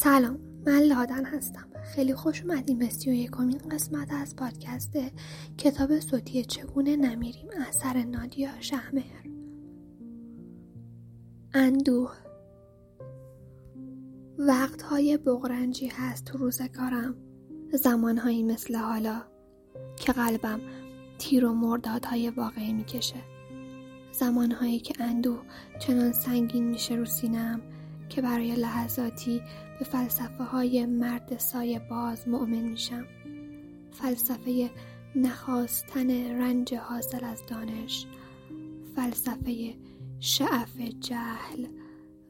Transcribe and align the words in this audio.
سلام 0.00 0.38
من 0.66 0.78
لادن 0.78 1.24
هستم. 1.24 1.66
خیلی 1.94 2.14
خوش 2.14 2.42
اومدیم 2.42 2.78
به 2.78 2.88
سی 2.88 3.10
و 3.10 3.12
یکمین 3.12 3.58
قسمت 3.58 4.12
از 4.12 4.36
پادکست 4.36 4.98
کتاب 5.58 6.00
صوتی 6.00 6.44
چگونه 6.44 6.96
نمیریم 6.96 7.48
اثر 7.68 8.04
نادیا 8.04 8.50
شهمهر. 8.60 9.24
اندوه. 11.54 12.12
وقتهای 14.38 15.16
بغرنجی 15.16 15.86
هست 15.86 16.24
تو 16.24 16.38
روزگارم. 16.38 17.14
زمانهایی 17.72 18.42
مثل 18.42 18.76
حالا 18.76 19.22
که 19.96 20.12
قلبم 20.12 20.60
تیر 21.18 21.44
و 21.44 21.52
مردادهای 21.52 22.30
واقعی 22.30 22.72
می‌کشه. 22.72 23.22
زمانهایی 24.12 24.80
که 24.80 25.04
اندوه 25.04 25.42
چنان 25.80 26.12
سنگین 26.12 26.64
میشه 26.64 26.94
رو 26.94 27.04
سینم 27.04 27.60
که 28.18 28.22
برای 28.22 28.56
لحظاتی 28.56 29.42
به 29.78 29.84
فلسفه 29.84 30.44
های 30.44 30.86
مرد 30.86 31.38
سایه 31.38 31.78
باز 31.78 32.28
مؤمن 32.28 32.62
میشم. 32.62 33.04
فلسفه 33.92 34.70
نخواستن 35.16 36.10
رنج 36.40 36.74
حاصل 36.74 37.24
از 37.24 37.42
دانش 37.46 38.06
فلسفه 38.96 39.74
شعف 40.20 40.80
جهل 41.00 41.66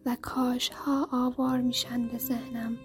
و 0.06 0.16
کاش 0.22 0.68
ها 0.68 1.08
آوار 1.12 1.60
میشن 1.60 2.08
به 2.08 2.18
ذهنم 2.18 2.78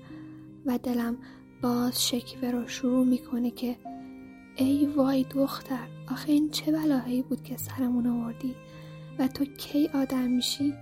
و 0.65 0.77
دلم 0.77 1.17
باز 1.61 2.07
شکوه 2.07 2.51
رو 2.51 2.67
شروع 2.67 3.05
می‌کنه 3.05 3.51
که 3.51 3.75
ای 4.55 4.85
وای 4.85 5.23
دختر 5.23 5.87
آخه 6.11 6.31
این 6.31 6.49
چه 6.49 6.71
بلاهایی 6.71 7.21
بود 7.21 7.43
که 7.43 7.57
سرمون 7.57 8.07
آوردی 8.07 8.55
و 9.19 9.27
تو 9.27 9.45
کی 9.45 9.89
آدم 9.93 10.29
میشی؟ 10.29 10.73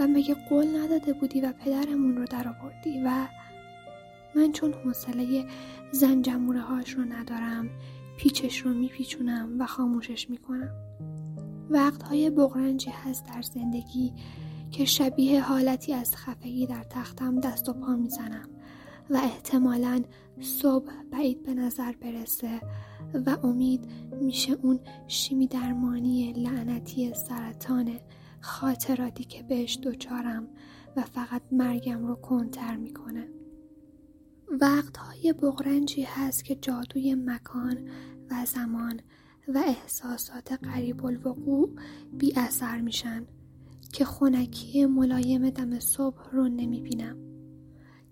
و 0.00 0.06
مگه 0.06 0.34
قول 0.34 0.76
نداده 0.76 1.12
بودی 1.12 1.40
و 1.40 1.52
پدرمون 1.52 2.16
رو 2.16 2.24
در 2.24 2.48
آوردی 2.48 3.02
و 3.04 3.28
من 4.34 4.52
چون 4.52 4.72
حوصله 4.72 5.44
زنجموره 5.92 6.60
هاش 6.60 6.90
رو 6.90 7.04
ندارم 7.04 7.70
پیچش 8.18 8.58
رو 8.58 8.74
میپیچونم 8.74 9.56
و 9.58 9.66
خاموشش 9.66 10.30
می‌کنم. 10.30 10.70
وقتهای 11.70 12.30
بغرنجی 12.30 12.90
هست 12.90 13.26
در 13.26 13.42
زندگی 13.42 14.12
که 14.70 14.84
شبیه 14.84 15.40
حالتی 15.42 15.94
از 15.94 16.16
خفگی 16.16 16.66
در 16.66 16.82
تختم 16.82 17.40
دست 17.40 17.68
و 17.68 17.72
پا 17.72 17.96
می‌زنم 17.96 18.48
و 19.10 19.16
احتمالا 19.16 20.02
صبح 20.40 20.92
بعید 21.12 21.42
به 21.42 21.54
نظر 21.54 21.92
برسه 21.92 22.60
و 23.26 23.36
امید 23.42 23.90
میشه 24.20 24.52
اون 24.52 24.80
شیمی 25.06 25.46
درمانی 25.46 26.32
لعنتی 26.32 27.14
سرطان 27.14 27.90
خاطراتی 28.40 29.24
که 29.24 29.42
بهش 29.42 29.78
دوچارم 29.82 30.48
و 30.96 31.02
فقط 31.02 31.42
مرگم 31.52 32.06
رو 32.06 32.14
کنتر 32.14 32.76
می‌کنه. 32.76 33.28
وقتهای 34.60 35.32
بغرنجی 35.32 36.02
هست 36.02 36.44
که 36.44 36.54
جادوی 36.54 37.14
مکان 37.14 37.88
و 38.30 38.44
زمان 38.46 39.00
و 39.48 39.58
احساسات 39.66 40.52
قریب 40.52 41.04
الوقوع 41.06 41.70
بی 42.12 42.32
اثر 42.36 42.80
میشن 42.80 43.26
که 43.92 44.04
خونکی 44.04 44.86
ملایم 44.86 45.50
دم 45.50 45.78
صبح 45.78 46.30
رو 46.32 46.48
نمی‌بینم 46.48 47.16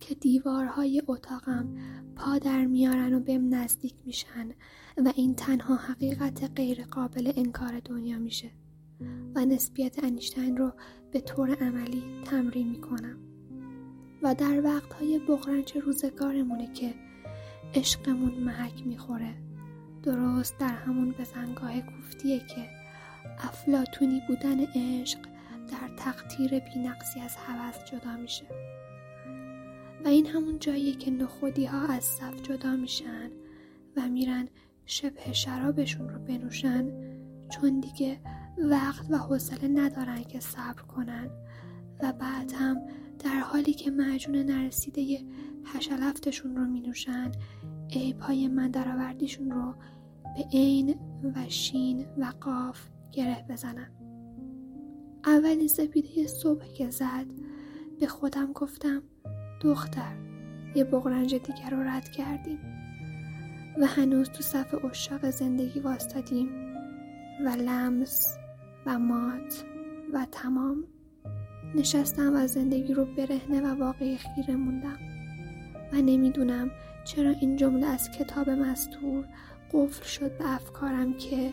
که 0.00 0.14
دیوارهای 0.14 1.02
اتاقم 1.06 1.74
پا 2.16 2.38
در 2.38 2.64
میارن 2.64 3.14
و 3.14 3.20
بهم 3.20 3.54
نزدیک 3.54 3.94
میشن 4.06 4.48
و 4.96 5.12
این 5.16 5.34
تنها 5.34 5.76
حقیقت 5.76 6.50
غیر 6.56 6.84
قابل 6.84 7.32
انکار 7.36 7.80
دنیا 7.80 8.18
میشه. 8.18 8.50
و 9.34 9.44
نسبیت 9.44 10.04
انیشتین 10.04 10.56
رو 10.56 10.72
به 11.12 11.20
طور 11.20 11.54
عملی 11.54 12.02
تمرین 12.24 12.68
می‌کنم. 12.68 13.18
و 14.22 14.34
در 14.34 14.64
وقتهای 14.64 15.18
بغرنج 15.18 15.76
روزگارمونه 15.78 16.72
که 16.72 16.94
عشقمون 17.74 18.34
محک 18.34 18.86
می‌خوره. 18.86 19.34
درست 20.02 20.58
در 20.58 20.68
همون 20.68 21.10
بزنگاه 21.10 21.80
کوفتیه 21.80 22.38
که 22.38 22.68
افلاتونی 23.38 24.22
بودن 24.28 24.60
عشق 24.60 25.18
در 25.70 25.94
تقطیر 25.96 26.58
بینقصی 26.58 27.20
از 27.20 27.36
حوض 27.36 27.84
جدا 27.84 28.16
میشه. 28.16 28.44
و 30.04 30.08
این 30.08 30.26
همون 30.26 30.58
جاییه 30.58 30.94
که 30.94 31.10
نخودی 31.10 31.64
ها 31.64 31.86
از 31.86 32.04
صف 32.04 32.42
جدا 32.42 32.76
میشن 32.76 33.30
و 33.96 34.08
میرن 34.08 34.48
شبه 34.86 35.32
شرابشون 35.32 36.08
رو 36.08 36.18
بنوشن 36.18 36.92
چون 37.48 37.80
دیگه 37.80 38.20
وقت 38.60 39.10
و 39.10 39.16
حوصله 39.16 39.68
ندارن 39.68 40.22
که 40.22 40.40
صبر 40.40 40.82
کنن. 40.82 41.30
و 42.02 42.12
بعد 42.12 42.52
هم 42.52 42.80
در 43.18 43.40
حالی 43.40 43.72
که 43.72 43.90
معجون 43.90 44.36
نرسیده 44.36 45.24
هشلفتشون 45.64 46.56
رو 46.56 46.64
می 46.64 46.80
نوشن 46.80 47.32
عیبهای 47.90 48.48
من 48.48 48.70
درآوردیشون 48.70 49.50
رو 49.50 49.74
به 50.36 50.44
عین 50.52 50.94
و 51.36 51.48
شین 51.48 52.06
و 52.18 52.32
قاف 52.40 52.80
گره 53.12 53.46
بزنن. 53.48 53.90
اولین 55.24 55.68
سپیده 55.68 56.26
صبح 56.26 56.66
که 56.66 56.90
زد 56.90 57.26
به 58.00 58.06
خودم 58.06 58.52
گفتم 58.52 59.02
دختر 59.60 60.16
یه 60.74 60.84
بغرنج 60.84 61.34
دیگر 61.34 61.70
رو 61.70 61.82
رد 61.82 62.08
کردیم. 62.08 62.58
و 63.80 63.86
هنوز 63.86 64.30
تو 64.30 64.42
صف 64.42 64.84
اشاق 64.84 65.30
زندگی 65.30 65.80
واستادیم. 65.80 66.48
و 67.44 67.48
لمس 67.48 68.38
و 68.88 68.98
مات 68.98 69.64
و 70.12 70.26
تمام. 70.32 70.84
نشستم 71.74 72.32
و 72.36 72.46
زندگی 72.46 72.94
رو 72.94 73.04
برهنه 73.04 73.60
و 73.60 73.80
واقعی 73.80 74.16
خیره 74.16 74.56
موندم 74.56 74.98
و 75.92 75.96
نمی‌دونم 75.96 76.70
چرا 77.04 77.30
این 77.30 77.56
جمله 77.56 77.86
از 77.86 78.10
کتاب 78.10 78.50
مستور 78.50 79.24
قفل 79.72 80.04
شد 80.04 80.38
به 80.38 80.54
افکارم 80.54 81.14
که 81.14 81.52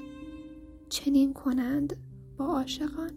چنین 0.89 1.33
کنند 1.33 1.97
با 2.37 2.45
عاشقان. 2.45 3.11